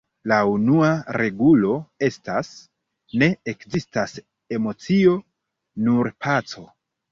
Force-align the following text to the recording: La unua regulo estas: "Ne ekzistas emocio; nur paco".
La 0.31 0.37
unua 0.51 0.87
regulo 1.21 1.73
estas: 2.07 2.49
"Ne 3.23 3.29
ekzistas 3.55 4.17
emocio; 4.59 5.17
nur 5.87 6.13
paco". 6.29 6.69